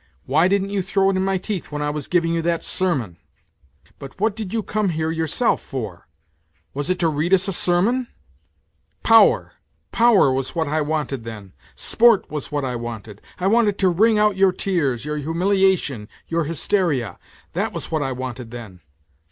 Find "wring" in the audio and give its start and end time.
13.89-14.17